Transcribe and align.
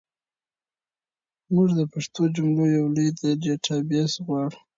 موږ 1.53 1.69
د 1.79 1.81
پښتو 1.93 2.21
جملو 2.35 2.65
یو 2.77 2.85
لوی 2.95 3.07
ډیټابیس 3.43 4.11
غواړو. 4.25 4.59